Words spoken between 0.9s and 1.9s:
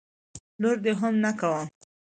هم نه کوم.